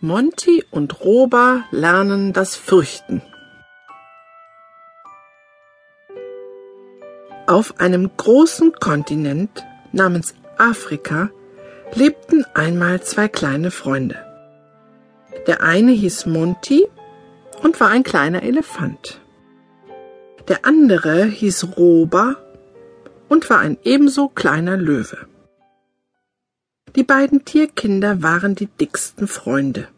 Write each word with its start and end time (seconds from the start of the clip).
Monty 0.00 0.64
und 0.70 1.00
Roba 1.00 1.64
lernen 1.72 2.32
das 2.32 2.54
Fürchten. 2.54 3.20
Auf 7.48 7.80
einem 7.80 8.08
großen 8.16 8.74
Kontinent 8.74 9.66
namens 9.90 10.36
Afrika 10.56 11.30
lebten 11.94 12.44
einmal 12.54 13.02
zwei 13.02 13.26
kleine 13.26 13.72
Freunde. 13.72 14.24
Der 15.48 15.64
eine 15.64 15.90
hieß 15.90 16.26
Monty 16.26 16.86
und 17.64 17.80
war 17.80 17.88
ein 17.88 18.04
kleiner 18.04 18.44
Elefant. 18.44 19.20
Der 20.46 20.64
andere 20.64 21.24
hieß 21.24 21.76
Roba 21.76 22.36
und 23.28 23.50
war 23.50 23.58
ein 23.58 23.76
ebenso 23.82 24.28
kleiner 24.28 24.76
Löwe. 24.76 25.26
Die 26.96 27.04
beiden 27.04 27.44
Tierkinder 27.44 28.22
waren 28.22 28.54
die 28.54 28.66
dicksten 28.66 29.28
Freunde. 29.28 29.88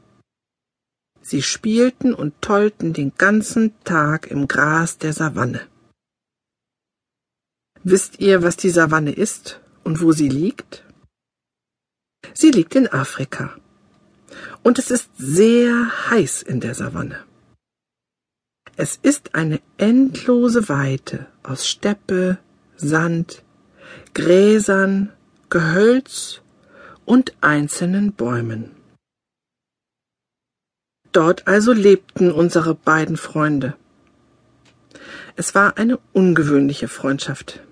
Sie 1.23 1.43
spielten 1.43 2.13
und 2.13 2.41
tollten 2.41 2.93
den 2.93 3.13
ganzen 3.17 3.79
Tag 3.85 4.27
im 4.29 4.49
Gras 4.49 4.99
der 4.99 5.13
Savanne. 5.13 5.61
Wisst 7.83 8.21
ihr, 8.21 8.43
was 8.43 8.57
die 8.57 8.71
Savanne 8.71 9.13
ist 9.13 9.61
und 9.85 10.01
wo 10.01 10.13
sie 10.13 10.29
liegt? 10.29 10.85
Sie 12.35 12.51
liegt 12.51 12.75
in 12.75 12.89
Afrika. 12.89 13.57
Und 14.63 14.79
es 14.79 14.91
ist 14.91 15.11
sehr 15.17 16.11
heiß 16.11 16.43
in 16.43 16.61
der 16.61 16.75
Savanne. 16.75 17.25
Es 18.77 18.99
ist 19.01 19.35
eine 19.35 19.61
endlose 19.79 20.69
Weite 20.69 21.27
aus 21.43 21.69
Steppe, 21.69 22.39
Sand, 22.77 23.43
Gräsern, 24.15 25.13
Gehölz 25.49 26.43
und 27.11 27.35
einzelnen 27.41 28.13
Bäumen. 28.13 28.71
Dort 31.11 31.49
also 31.49 31.73
lebten 31.73 32.31
unsere 32.31 32.77
beiden 32.77 33.17
Freunde. 33.17 33.75
Es 35.35 35.57
war 35.57 35.77
eine 35.77 35.99
ungewöhnliche 36.13 36.87
Freundschaft, 36.87 37.65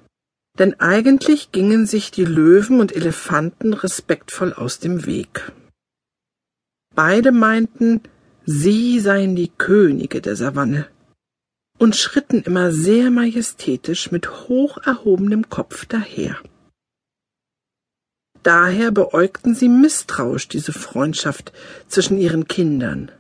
denn 0.59 0.81
eigentlich 0.81 1.53
gingen 1.53 1.87
sich 1.87 2.11
die 2.11 2.25
Löwen 2.25 2.81
und 2.81 2.91
Elefanten 2.91 3.75
respektvoll 3.75 4.53
aus 4.55 4.81
dem 4.81 5.07
Weg. 5.07 5.53
Beide 6.97 7.31
meinten, 7.31 8.01
sie 8.45 8.99
seien 8.99 9.37
die 9.37 9.53
Könige 9.57 10.21
der 10.21 10.35
Savanne 10.35 10.89
und 11.79 11.95
schritten 11.95 12.43
immer 12.43 12.73
sehr 12.73 13.13
majestätisch 13.13 14.11
mit 14.11 14.49
hoch 14.49 14.79
erhobenem 14.79 15.49
Kopf 15.49 15.87
daher. 15.87 16.39
Daher 18.43 18.91
beäugten 18.93 19.55
sie 19.55 19.69
misstrauisch 19.69 20.49
diese 20.49 20.73
Freundschaft 20.73 21.53
zwischen 21.89 22.19
ihren 22.19 22.47
Kindern. 22.47 23.11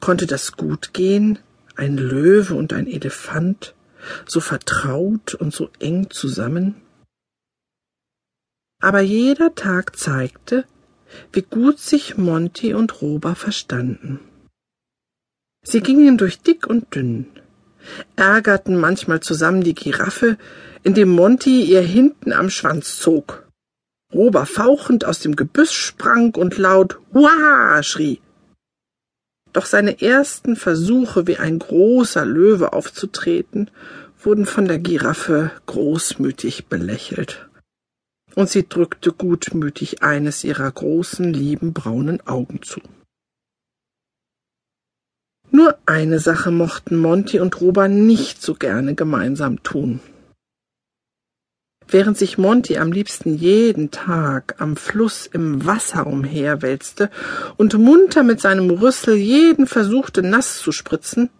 Konnte 0.00 0.26
das 0.26 0.52
gut 0.52 0.92
gehen, 0.92 1.38
ein 1.76 1.96
Löwe 1.96 2.54
und 2.54 2.72
ein 2.72 2.86
Elefant, 2.86 3.74
so 4.26 4.40
vertraut 4.40 5.34
und 5.34 5.52
so 5.54 5.70
eng 5.80 6.10
zusammen? 6.10 6.76
Aber 8.80 9.00
jeder 9.00 9.54
Tag 9.54 9.96
zeigte, 9.96 10.64
wie 11.32 11.42
gut 11.42 11.78
sich 11.78 12.16
Monty 12.16 12.74
und 12.74 13.00
Roba 13.00 13.34
verstanden. 13.34 14.20
Sie 15.64 15.80
gingen 15.80 16.18
durch 16.18 16.40
dick 16.40 16.66
und 16.66 16.94
dünn, 16.94 17.26
ärgerten 18.16 18.76
manchmal 18.76 19.20
zusammen 19.20 19.62
die 19.62 19.74
Giraffe, 19.74 20.36
indem 20.82 21.10
Monty 21.10 21.62
ihr 21.62 21.82
hinten 21.82 22.32
am 22.32 22.50
Schwanz 22.50 22.98
zog 22.98 23.46
Rober 24.12 24.46
fauchend 24.46 25.04
aus 25.04 25.20
dem 25.20 25.36
Gebüsch 25.36 25.72
sprang 25.72 26.34
und 26.34 26.58
laut 26.58 26.98
Hurra 27.12 27.82
schrie. 27.82 28.20
Doch 29.52 29.66
seine 29.66 30.00
ersten 30.00 30.56
Versuche, 30.56 31.26
wie 31.26 31.36
ein 31.36 31.58
großer 31.58 32.24
Löwe 32.24 32.72
aufzutreten, 32.72 33.70
wurden 34.18 34.46
von 34.46 34.66
der 34.66 34.78
Giraffe 34.78 35.50
großmütig 35.66 36.66
belächelt. 36.66 37.48
Und 38.34 38.48
sie 38.48 38.66
drückte 38.66 39.12
gutmütig 39.12 40.02
eines 40.02 40.42
ihrer 40.44 40.70
großen, 40.70 41.32
lieben 41.34 41.74
braunen 41.74 42.26
Augen 42.26 42.62
zu. 42.62 42.80
Nur 45.50 45.76
eine 45.84 46.18
Sache 46.18 46.50
mochten 46.50 46.96
Monty 46.96 47.38
und 47.38 47.60
Rober 47.60 47.88
nicht 47.88 48.40
so 48.40 48.54
gerne 48.54 48.94
gemeinsam 48.94 49.62
tun. 49.62 50.00
Während 51.88 52.16
sich 52.16 52.38
Monty 52.38 52.78
am 52.78 52.92
liebsten 52.92 53.34
jeden 53.34 53.90
Tag 53.90 54.56
am 54.58 54.76
Fluss 54.76 55.26
im 55.26 55.66
Wasser 55.66 56.06
umherwälzte 56.06 57.10
und 57.56 57.76
munter 57.78 58.22
mit 58.22 58.40
seinem 58.40 58.70
Rüssel 58.70 59.16
jeden 59.16 59.66
versuchte 59.66 60.22
nass 60.22 60.58
zu 60.58 60.72
spritzen, 60.72 61.30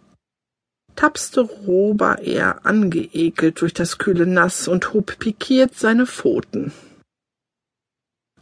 tapste 0.95 1.41
Roba 1.41 2.15
eher 2.15 2.65
angeekelt 2.65 3.61
durch 3.61 3.73
das 3.73 3.97
kühle 3.97 4.27
Nass 4.27 4.67
und 4.67 4.93
hob 4.93 5.17
pikiert 5.19 5.75
seine 5.75 6.05
Pfoten. 6.05 6.71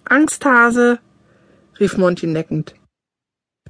Angsthase, 0.04 1.00
rief 1.80 1.98
Monty 1.98 2.28
neckend. 2.28 2.76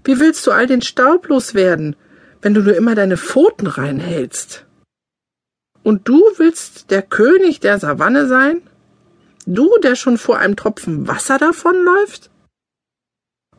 Wie 0.03 0.19
willst 0.19 0.47
du 0.47 0.51
all 0.51 0.65
den 0.65 0.81
Staub 0.81 1.27
loswerden, 1.27 1.95
wenn 2.41 2.55
du 2.55 2.61
nur 2.61 2.75
immer 2.75 2.95
deine 2.95 3.17
Pfoten 3.17 3.67
reinhältst? 3.67 4.65
Und 5.83 6.07
du 6.07 6.23
willst 6.37 6.91
der 6.91 7.01
König 7.01 7.59
der 7.59 7.79
Savanne 7.79 8.27
sein? 8.27 8.61
Du, 9.45 9.69
der 9.81 9.95
schon 9.95 10.17
vor 10.17 10.37
einem 10.37 10.55
Tropfen 10.55 11.07
Wasser 11.07 11.37
davonläuft? 11.37 12.29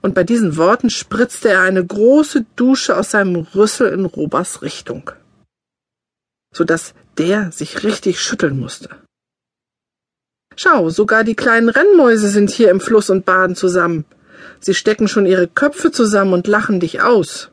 Und 0.00 0.14
bei 0.14 0.24
diesen 0.24 0.56
Worten 0.56 0.90
spritzte 0.90 1.50
er 1.50 1.60
eine 1.60 1.84
große 1.84 2.44
Dusche 2.56 2.96
aus 2.96 3.12
seinem 3.12 3.36
Rüssel 3.54 3.92
in 3.92 4.04
Robers 4.04 4.62
Richtung, 4.62 5.10
so 6.52 6.64
dass 6.64 6.94
der 7.18 7.52
sich 7.52 7.84
richtig 7.84 8.20
schütteln 8.20 8.58
musste. 8.58 8.90
Schau, 10.56 10.90
sogar 10.90 11.24
die 11.24 11.36
kleinen 11.36 11.68
Rennmäuse 11.68 12.28
sind 12.28 12.50
hier 12.50 12.70
im 12.70 12.80
Fluss 12.80 13.10
und 13.10 13.24
baden 13.24 13.56
zusammen. 13.56 14.04
Sie 14.60 14.74
stecken 14.74 15.08
schon 15.08 15.24
ihre 15.24 15.46
Köpfe 15.46 15.92
zusammen 15.92 16.32
und 16.32 16.46
lachen 16.48 16.80
dich 16.80 17.00
aus. 17.00 17.51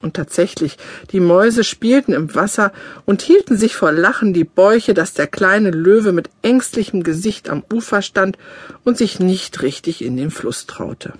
Und 0.00 0.14
tatsächlich, 0.14 0.78
die 1.10 1.18
Mäuse 1.18 1.64
spielten 1.64 2.12
im 2.12 2.34
Wasser 2.36 2.72
und 3.04 3.20
hielten 3.20 3.56
sich 3.56 3.74
vor 3.74 3.90
Lachen 3.90 4.32
die 4.32 4.44
Bäuche, 4.44 4.94
dass 4.94 5.12
der 5.12 5.26
kleine 5.26 5.72
Löwe 5.72 6.12
mit 6.12 6.30
ängstlichem 6.42 7.02
Gesicht 7.02 7.48
am 7.50 7.64
Ufer 7.72 8.00
stand 8.00 8.38
und 8.84 8.96
sich 8.96 9.18
nicht 9.18 9.60
richtig 9.62 10.04
in 10.04 10.16
den 10.16 10.30
Fluss 10.30 10.66
traute. 10.66 11.14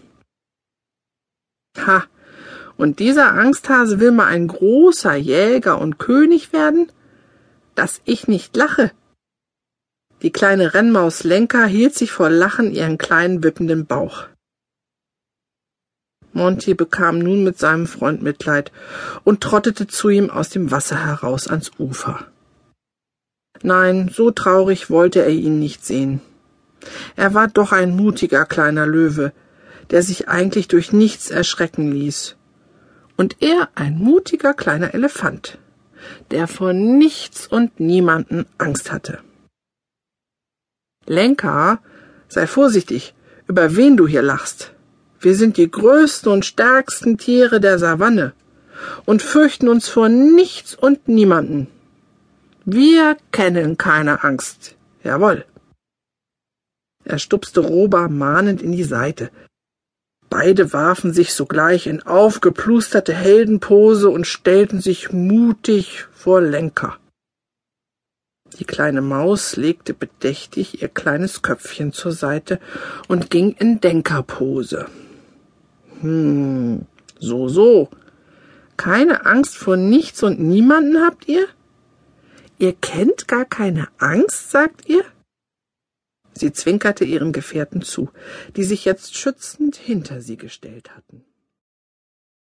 Ha, 1.77 2.05
und 2.77 3.01
dieser 3.01 3.33
Angsthase 3.33 3.99
will 3.99 4.13
mal 4.13 4.27
ein 4.27 4.47
großer 4.47 5.17
Jäger 5.17 5.81
und 5.81 5.99
König 5.99 6.53
werden? 6.53 6.91
Dass 7.75 8.01
ich 8.05 8.29
nicht 8.29 8.57
lache. 8.57 8.93
Die 10.23 10.31
kleine 10.31 10.75
Rennmaus 10.75 11.25
Lenka 11.25 11.65
hielt 11.65 11.97
sich 11.97 12.13
vor 12.13 12.31
Lachen 12.31 12.73
ihren 12.73 12.97
kleinen 12.97 13.43
wippenden 13.43 13.87
Bauch. 13.87 14.27
Monty 16.39 16.73
bekam 16.75 17.19
nun 17.19 17.45
mit 17.45 17.59
seinem 17.59 17.87
Freund 17.87 18.23
Mitleid 18.23 18.73
und 19.25 19.43
trottete 19.43 19.87
zu 19.87 20.09
ihm 20.09 20.31
aus 20.31 20.49
dem 20.49 20.71
Wasser 20.71 21.05
heraus 21.05 21.49
ans 21.49 21.71
Ufer. 21.79 22.27
Nein, 23.63 24.11
so 24.13 24.31
traurig 24.31 24.89
wollte 24.89 25.21
er 25.21 25.31
ihn 25.31 25.59
nicht 25.59 25.85
sehen. 25.85 26.21
Er 27.17 27.35
war 27.35 27.49
doch 27.49 27.73
ein 27.73 27.95
mutiger 27.95 28.47
kleiner 28.47 28.87
Löwe, 28.87 29.33
der 29.91 30.03
sich 30.03 30.29
eigentlich 30.29 30.69
durch 30.69 30.93
nichts 30.93 31.31
erschrecken 31.31 31.91
ließ. 31.93 32.37
Und 33.17 33.43
er 33.43 33.69
ein 33.75 33.99
mutiger 33.99 34.55
kleiner 34.55 34.95
Elefant, 34.95 35.59
der 36.31 36.47
vor 36.47 36.73
nichts 36.73 37.47
und 37.49 37.81
niemanden 37.81 38.47
Angst 38.59 38.93
hatte. 38.93 39.19
Lenka, 41.07 41.81
sei 42.29 42.47
vorsichtig, 42.47 43.15
über 43.49 43.75
wen 43.77 43.97
du 43.97 44.07
hier 44.07 44.23
lachst. 44.23 44.73
Wir 45.21 45.35
sind 45.35 45.57
die 45.57 45.71
größten 45.71 46.31
und 46.31 46.45
stärksten 46.45 47.19
Tiere 47.19 47.61
der 47.61 47.79
Savanne 47.79 48.33
und 49.05 49.23
fürchten 49.23 49.69
uns 49.69 49.89
vor 49.89 50.09
nichts 50.09 50.75
und 50.75 51.09
niemanden. 51.09 51.67
Wir 52.65 53.17
kennen 53.33 53.79
keine 53.79 54.23
Angst. 54.23 54.77
Jawohl. 55.03 55.45
Er 57.05 57.19
stupste 57.19 57.61
Roba 57.61 58.09
mahnend 58.09 58.63
in 58.63 58.73
die 58.73 58.85
Seite. 58.85 59.31
Beide 60.31 60.73
warfen 60.75 61.15
sich 61.15 61.33
sogleich 61.33 61.87
in 61.87 62.03
aufgeplusterte 62.03 63.15
Heldenpose 63.15 64.11
und 64.11 64.27
stellten 64.27 64.81
sich 64.81 65.11
mutig 65.11 66.05
vor 66.13 66.43
Lenker. 66.43 66.99
Die 68.59 68.65
kleine 68.65 69.01
Maus 69.01 69.57
legte 69.57 69.95
bedächtig 69.95 70.83
ihr 70.83 70.89
kleines 70.89 71.43
Köpfchen 71.43 71.93
zur 71.93 72.13
Seite 72.13 72.61
und 73.09 73.31
ging 73.31 73.53
in 73.53 73.81
Denkerpose. 73.81 74.87
Hm, 76.01 76.87
so, 77.19 77.49
so. 77.49 77.89
Keine 78.77 79.27
Angst 79.27 79.57
vor 79.57 79.77
nichts 79.77 80.23
und 80.23 80.41
niemanden 80.41 81.03
habt 81.05 81.29
ihr? 81.29 81.47
Ihr 82.59 82.75
kennt 82.75 83.29
gar 83.29 83.45
keine 83.45 83.89
Angst, 83.99 84.51
sagt 84.51 84.89
ihr? 84.89 85.05
Sie 86.33 86.53
zwinkerte 86.53 87.05
ihren 87.05 87.33
Gefährten 87.33 87.83
zu, 87.83 88.11
die 88.57 88.63
sich 88.63 88.85
jetzt 88.85 89.17
schützend 89.17 89.77
hinter 89.77 90.21
sie 90.21 90.37
gestellt 90.37 90.95
hatten. 90.95 91.25